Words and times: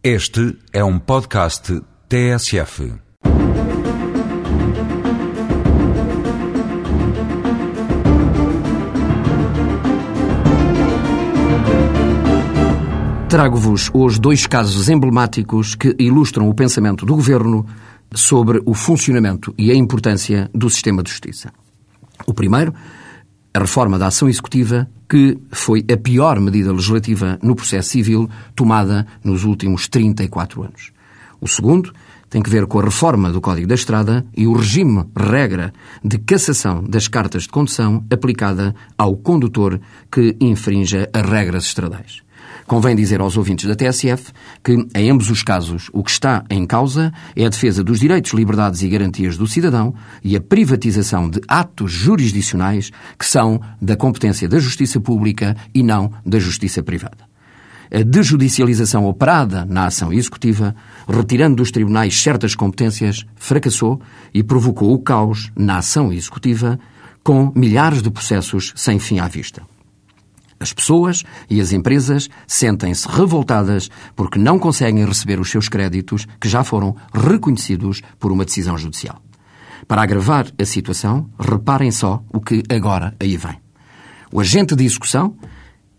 Este 0.00 0.56
é 0.72 0.84
um 0.84 0.96
podcast 0.96 1.82
TSF. 2.08 2.92
Trago-vos 13.28 13.90
hoje 13.92 14.20
dois 14.20 14.46
casos 14.46 14.88
emblemáticos 14.88 15.74
que 15.74 15.96
ilustram 15.98 16.48
o 16.48 16.54
pensamento 16.54 17.04
do 17.04 17.16
Governo 17.16 17.66
sobre 18.14 18.62
o 18.64 18.74
funcionamento 18.74 19.52
e 19.58 19.72
a 19.72 19.74
importância 19.74 20.48
do 20.54 20.70
sistema 20.70 21.02
de 21.02 21.10
justiça. 21.10 21.52
O 22.24 22.32
primeiro, 22.32 22.72
a 23.52 23.60
reforma 23.60 23.98
da 23.98 24.06
ação 24.08 24.28
executiva, 24.28 24.88
que 25.08 25.38
foi 25.50 25.84
a 25.92 25.96
pior 25.96 26.38
medida 26.40 26.72
legislativa 26.72 27.38
no 27.42 27.56
processo 27.56 27.90
civil 27.90 28.28
tomada 28.54 29.06
nos 29.24 29.44
últimos 29.44 29.88
34 29.88 30.62
anos. 30.62 30.92
O 31.40 31.48
segundo 31.48 31.92
tem 32.28 32.42
que 32.42 32.50
ver 32.50 32.66
com 32.66 32.78
a 32.78 32.84
reforma 32.84 33.30
do 33.30 33.40
Código 33.40 33.66
da 33.66 33.74
Estrada 33.74 34.24
e 34.36 34.46
o 34.46 34.52
regime 34.52 35.04
regra 35.16 35.72
de 36.04 36.18
cassação 36.18 36.84
das 36.84 37.08
cartas 37.08 37.44
de 37.44 37.48
condução 37.48 38.04
aplicada 38.12 38.74
ao 38.96 39.16
condutor 39.16 39.80
que 40.10 40.36
infrinja 40.40 41.08
as 41.12 41.22
regras 41.22 41.64
estradais. 41.64 42.22
Convém 42.68 42.94
dizer 42.94 43.18
aos 43.22 43.38
ouvintes 43.38 43.66
da 43.66 43.74
TSF 43.74 44.30
que, 44.62 44.76
em 44.94 45.10
ambos 45.10 45.30
os 45.30 45.42
casos, 45.42 45.88
o 45.90 46.04
que 46.04 46.10
está 46.10 46.44
em 46.50 46.66
causa 46.66 47.10
é 47.34 47.46
a 47.46 47.48
defesa 47.48 47.82
dos 47.82 47.98
direitos, 47.98 48.34
liberdades 48.34 48.82
e 48.82 48.88
garantias 48.88 49.38
do 49.38 49.46
cidadão 49.46 49.94
e 50.22 50.36
a 50.36 50.40
privatização 50.40 51.30
de 51.30 51.40
atos 51.48 51.90
jurisdicionais 51.90 52.90
que 53.18 53.24
são 53.24 53.58
da 53.80 53.96
competência 53.96 54.46
da 54.46 54.58
justiça 54.58 55.00
pública 55.00 55.56
e 55.74 55.82
não 55.82 56.12
da 56.26 56.38
justiça 56.38 56.82
privada. 56.82 57.26
A 57.90 58.02
desjudicialização 58.02 59.06
operada 59.06 59.64
na 59.64 59.86
ação 59.86 60.12
executiva, 60.12 60.76
retirando 61.08 61.56
dos 61.56 61.70
tribunais 61.70 62.20
certas 62.20 62.54
competências, 62.54 63.24
fracassou 63.34 63.98
e 64.34 64.42
provocou 64.42 64.92
o 64.92 64.98
caos 64.98 65.50
na 65.56 65.78
ação 65.78 66.12
executiva, 66.12 66.78
com 67.24 67.50
milhares 67.56 68.02
de 68.02 68.10
processos 68.10 68.74
sem 68.76 68.98
fim 68.98 69.20
à 69.20 69.26
vista. 69.26 69.62
As 70.60 70.72
pessoas 70.72 71.22
e 71.48 71.60
as 71.60 71.72
empresas 71.72 72.28
sentem-se 72.46 73.08
revoltadas 73.08 73.88
porque 74.16 74.38
não 74.38 74.58
conseguem 74.58 75.06
receber 75.06 75.38
os 75.38 75.50
seus 75.50 75.68
créditos 75.68 76.26
que 76.40 76.48
já 76.48 76.64
foram 76.64 76.96
reconhecidos 77.14 78.02
por 78.18 78.32
uma 78.32 78.44
decisão 78.44 78.76
judicial. 78.76 79.22
Para 79.86 80.02
agravar 80.02 80.46
a 80.60 80.64
situação, 80.64 81.30
reparem 81.38 81.90
só 81.90 82.22
o 82.32 82.40
que 82.40 82.62
agora 82.68 83.14
aí 83.20 83.36
vem. 83.36 83.58
O 84.32 84.40
agente 84.40 84.74
de 84.74 84.84
execução, 84.84 85.36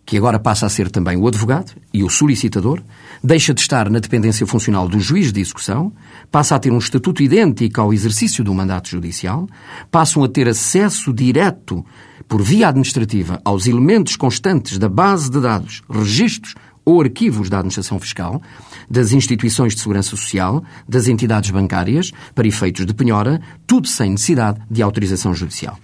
que 0.06 0.18
agora 0.18 0.40
passa 0.40 0.66
a 0.66 0.70
ser 0.70 0.92
também 0.92 1.18
o 1.18 1.28
advogado 1.28 1.72
e 1.94 2.04
o 2.04 2.10
solicitador, 2.10 2.82
deixa 3.24 3.54
de 3.54 3.62
estar 3.62 3.90
na 3.90 4.00
dependência 4.00 4.46
funcional 4.46 4.88
do 4.88 5.00
juiz 5.00 5.32
de 5.32 5.40
execução, 5.40 5.94
passa 6.32 6.56
a 6.56 6.60
ter 6.60 6.72
um 6.72 6.78
estatuto 6.78 7.24
idêntico 7.24 7.80
ao 7.80 7.94
exercício 7.94 8.44
do 8.44 8.54
mandato 8.54 8.90
judicial, 8.90 9.48
passam 9.90 10.24
a 10.24 10.28
ter 10.28 10.48
acesso 10.48 11.14
direto 11.14 11.86
por 12.30 12.44
via 12.44 12.70
administrativa 12.70 13.42
aos 13.44 13.66
elementos 13.66 14.16
constantes 14.16 14.78
da 14.78 14.88
base 14.88 15.32
de 15.32 15.42
dados, 15.42 15.82
registros 15.90 16.54
ou 16.86 17.02
arquivos 17.02 17.50
da 17.50 17.58
administração 17.58 18.00
fiscal, 18.00 18.42
das 18.90 19.12
instituições 19.12 19.74
de 19.74 19.82
segurança 19.82 20.12
social, 20.12 20.64
das 20.88 21.08
entidades 21.08 21.50
bancárias, 21.50 22.12
para 22.36 22.48
efeitos 22.48 22.86
de 22.86 22.94
penhora, 22.94 23.42
tudo 23.66 23.88
sem 23.88 24.12
necessidade 24.12 24.60
de 24.70 24.82
autorização 24.82 25.34
judicial. 25.34 25.78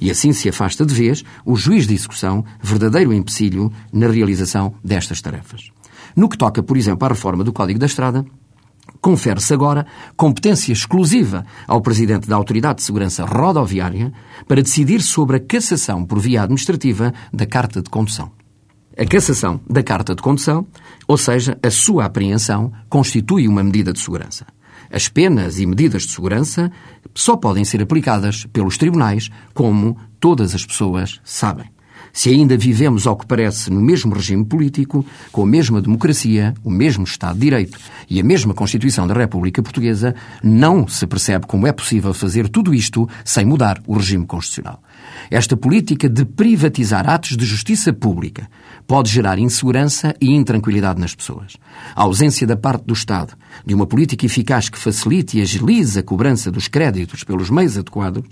E 0.00 0.10
assim 0.10 0.32
se 0.32 0.48
afasta 0.48 0.84
de 0.84 0.94
vez 0.94 1.22
o 1.44 1.54
juiz 1.56 1.86
de 1.86 1.94
execução, 1.94 2.44
verdadeiro 2.60 3.12
empecilho 3.12 3.70
na 3.92 4.08
realização 4.08 4.74
destas 4.82 5.20
tarefas. 5.20 5.70
No 6.16 6.28
que 6.28 6.38
toca, 6.38 6.62
por 6.62 6.76
exemplo, 6.76 7.04
à 7.06 7.08
reforma 7.10 7.44
do 7.44 7.52
Código 7.52 7.78
da 7.78 7.86
Estrada, 7.86 8.24
confere-se 9.02 9.52
agora 9.52 9.84
competência 10.16 10.72
exclusiva 10.72 11.44
ao 11.66 11.82
Presidente 11.82 12.28
da 12.28 12.36
Autoridade 12.36 12.76
de 12.76 12.84
Segurança 12.84 13.24
Rodoviária 13.24 14.12
para 14.46 14.62
decidir 14.62 15.02
sobre 15.02 15.36
a 15.36 15.40
cassação 15.40 16.06
por 16.06 16.20
via 16.20 16.42
administrativa 16.42 17.12
da 17.32 17.44
carta 17.44 17.82
de 17.82 17.90
condução. 17.90 18.30
A 18.96 19.04
cassação 19.04 19.60
da 19.68 19.82
carta 19.82 20.14
de 20.14 20.22
condução, 20.22 20.66
ou 21.08 21.18
seja, 21.18 21.58
a 21.62 21.70
sua 21.70 22.04
apreensão, 22.04 22.72
constitui 22.88 23.48
uma 23.48 23.64
medida 23.64 23.92
de 23.92 23.98
segurança. 23.98 24.46
As 24.90 25.08
penas 25.08 25.58
e 25.58 25.66
medidas 25.66 26.02
de 26.02 26.12
segurança 26.12 26.70
só 27.14 27.36
podem 27.36 27.64
ser 27.64 27.82
aplicadas 27.82 28.46
pelos 28.52 28.78
tribunais, 28.78 29.30
como 29.52 29.96
todas 30.20 30.54
as 30.54 30.64
pessoas 30.64 31.20
sabem 31.24 31.72
se 32.12 32.28
ainda 32.28 32.56
vivemos, 32.56 33.06
ao 33.06 33.16
que 33.16 33.26
parece, 33.26 33.70
no 33.70 33.80
mesmo 33.80 34.14
regime 34.14 34.44
político, 34.44 35.04
com 35.30 35.42
a 35.42 35.46
mesma 35.46 35.80
democracia, 35.80 36.52
o 36.62 36.70
mesmo 36.70 37.04
Estado 37.04 37.34
de 37.34 37.40
Direito 37.40 37.78
e 38.08 38.20
a 38.20 38.24
mesma 38.24 38.52
Constituição 38.52 39.06
da 39.06 39.14
República 39.14 39.62
Portuguesa, 39.62 40.14
não 40.42 40.86
se 40.86 41.06
percebe 41.06 41.46
como 41.46 41.66
é 41.66 41.72
possível 41.72 42.12
fazer 42.12 42.48
tudo 42.48 42.74
isto 42.74 43.08
sem 43.24 43.46
mudar 43.46 43.82
o 43.86 43.96
regime 43.96 44.26
constitucional. 44.26 44.82
Esta 45.30 45.56
política 45.56 46.08
de 46.08 46.24
privatizar 46.24 47.08
atos 47.08 47.36
de 47.36 47.44
justiça 47.44 47.92
pública 47.92 48.48
pode 48.86 49.10
gerar 49.10 49.38
insegurança 49.38 50.14
e 50.20 50.30
intranquilidade 50.30 51.00
nas 51.00 51.14
pessoas. 51.14 51.56
A 51.94 52.02
ausência 52.02 52.46
da 52.46 52.56
parte 52.56 52.84
do 52.84 52.92
Estado 52.92 53.34
de 53.64 53.74
uma 53.74 53.86
política 53.86 54.26
eficaz 54.26 54.68
que 54.68 54.78
facilite 54.78 55.38
e 55.38 55.42
agilize 55.42 55.98
a 55.98 56.02
cobrança 56.02 56.50
dos 56.50 56.68
créditos 56.68 57.24
pelos 57.24 57.48
meios 57.48 57.78
adequados 57.78 58.24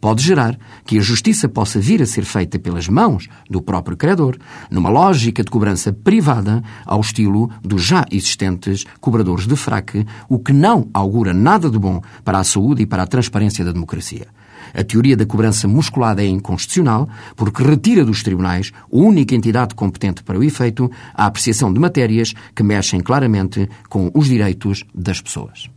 pode 0.00 0.22
gerar 0.22 0.58
que 0.84 0.98
a 0.98 1.02
justiça 1.02 1.48
possa 1.48 1.78
vir 1.78 2.00
a 2.02 2.06
ser 2.06 2.24
feita 2.24 2.58
pelas 2.58 2.88
mãos 2.88 3.28
do 3.48 3.60
próprio 3.60 3.96
credor, 3.96 4.36
numa 4.70 4.88
lógica 4.88 5.44
de 5.44 5.50
cobrança 5.50 5.92
privada 5.92 6.62
ao 6.86 7.00
estilo 7.00 7.50
dos 7.62 7.82
já 7.82 8.06
existentes 8.10 8.84
cobradores 9.00 9.46
de 9.46 9.56
fraque, 9.56 10.06
o 10.28 10.38
que 10.38 10.52
não 10.52 10.88
augura 10.94 11.34
nada 11.34 11.68
de 11.68 11.78
bom 11.78 12.00
para 12.24 12.38
a 12.38 12.44
saúde 12.44 12.82
e 12.82 12.86
para 12.86 13.02
a 13.02 13.06
transparência 13.06 13.64
da 13.64 13.72
democracia. 13.72 14.26
A 14.74 14.84
teoria 14.84 15.16
da 15.16 15.26
cobrança 15.26 15.66
musculada 15.66 16.22
é 16.22 16.26
inconstitucional 16.26 17.08
porque 17.34 17.62
retira 17.62 18.04
dos 18.04 18.22
tribunais 18.22 18.72
a 18.84 18.96
única 18.96 19.34
entidade 19.34 19.74
competente 19.74 20.22
para 20.22 20.38
o 20.38 20.44
efeito 20.44 20.90
a 21.14 21.26
apreciação 21.26 21.72
de 21.72 21.80
matérias 21.80 22.34
que 22.54 22.62
mexem 22.62 23.00
claramente 23.00 23.68
com 23.88 24.10
os 24.14 24.28
direitos 24.28 24.84
das 24.94 25.20
pessoas. 25.20 25.68